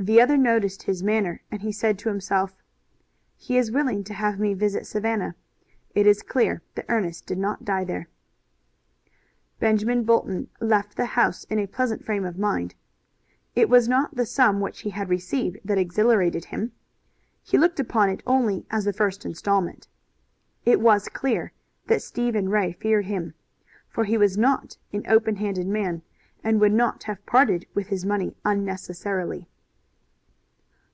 The 0.00 0.20
other 0.20 0.36
noticed 0.36 0.82
his 0.82 1.00
manner, 1.00 1.42
and 1.48 1.62
he 1.62 1.70
said 1.70 1.96
to 2.00 2.08
himself: 2.08 2.56
"He 3.36 3.56
is 3.56 3.70
willing 3.70 4.02
to 4.02 4.14
have 4.14 4.36
me 4.40 4.52
visit 4.52 4.84
Savannah. 4.84 5.36
It 5.94 6.08
is 6.08 6.24
clear 6.24 6.60
that 6.74 6.86
Ernest 6.88 7.24
did 7.26 7.38
not 7.38 7.64
die 7.64 7.84
there." 7.84 8.08
Benjamin 9.60 10.02
Bolton 10.02 10.48
left 10.60 10.96
the 10.96 11.04
house 11.04 11.44
in 11.44 11.60
a 11.60 11.68
pleasant 11.68 12.04
frame 12.04 12.24
of 12.24 12.36
mind. 12.36 12.74
It 13.54 13.68
was 13.68 13.86
not 13.88 14.16
the 14.16 14.26
sum 14.26 14.58
which 14.58 14.80
he 14.80 14.90
had 14.90 15.08
received 15.08 15.60
that 15.64 15.78
exhilarated 15.78 16.46
him. 16.46 16.72
He 17.44 17.56
looked 17.56 17.78
upon 17.78 18.08
it 18.10 18.24
only 18.26 18.66
as 18.72 18.84
the 18.84 18.92
first 18.92 19.24
installment. 19.24 19.86
It 20.64 20.80
was 20.80 21.08
clear 21.08 21.52
that 21.86 22.02
Stephen 22.02 22.48
Ray 22.48 22.72
feared 22.72 23.04
him, 23.04 23.34
for 23.88 24.02
he 24.02 24.18
was 24.18 24.36
not 24.36 24.78
an 24.92 25.06
open 25.06 25.36
handed 25.36 25.68
man, 25.68 26.02
and 26.42 26.60
would 26.60 26.72
not 26.72 27.04
have 27.04 27.24
parted 27.24 27.68
with 27.72 27.86
his 27.86 28.04
money 28.04 28.34
unnecessarily. 28.44 29.48